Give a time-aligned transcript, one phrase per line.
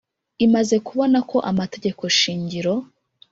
[0.45, 2.73] Imaze kubona ko amategegeko shingiro